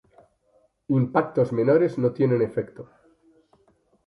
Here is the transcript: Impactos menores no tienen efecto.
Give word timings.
Impactos 0.87 1.51
menores 1.53 1.99
no 1.99 2.11
tienen 2.11 2.41
efecto. 2.41 2.89